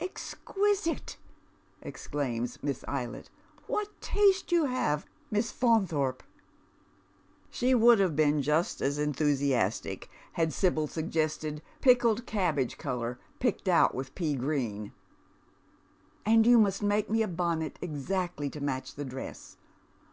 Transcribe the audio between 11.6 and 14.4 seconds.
pickled cabbage colour, picked out with pea